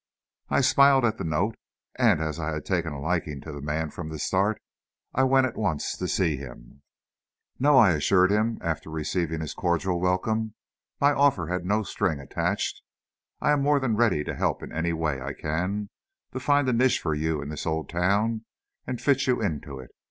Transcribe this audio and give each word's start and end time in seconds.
I 0.49 0.61
smiled 0.61 1.05
at 1.05 1.19
the 1.19 1.23
note, 1.23 1.53
and 1.93 2.21
as 2.21 2.39
I 2.39 2.53
had 2.53 2.65
taken 2.65 2.91
a 2.91 2.99
liking 2.99 3.39
to 3.41 3.51
the 3.51 3.61
man 3.61 3.91
from 3.91 4.09
the 4.09 4.17
start, 4.17 4.59
I 5.13 5.21
went 5.23 5.45
at 5.45 5.55
once 5.55 5.95
to 5.97 6.07
see 6.07 6.37
him. 6.37 6.81
"No," 7.59 7.77
I 7.77 7.91
assured 7.91 8.31
him, 8.31 8.57
after 8.63 8.89
receiving 8.89 9.41
his 9.41 9.53
cordial 9.53 9.99
welcome, 9.99 10.55
"my 10.99 11.13
offer 11.13 11.49
had 11.49 11.65
no 11.67 11.83
string 11.83 12.19
attached. 12.19 12.81
I'm 13.41 13.61
more 13.61 13.79
than 13.79 13.95
ready 13.95 14.23
to 14.23 14.33
help 14.33 14.63
in 14.63 14.71
any 14.71 14.91
way 14.91 15.21
I 15.21 15.33
can, 15.33 15.91
to 16.31 16.39
find 16.39 16.67
a 16.67 16.73
niche 16.73 16.99
for 16.99 17.13
you 17.13 17.39
in 17.39 17.49
this 17.49 17.67
old 17.67 17.87
town 17.87 18.45
and 18.87 18.99
fit 18.99 19.27
you 19.27 19.39
into 19.39 19.77
it. 19.79 19.91